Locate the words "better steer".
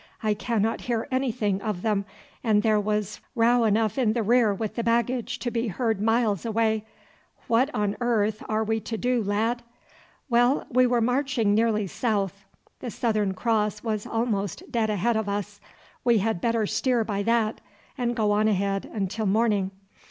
16.41-17.03